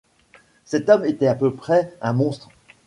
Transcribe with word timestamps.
Cet 0.65 0.89
homme 0.89 1.05
était 1.05 1.27
à 1.27 1.35
peu 1.35 1.53
près 1.53 1.93
un 2.01 2.11
monstre. 2.11 2.49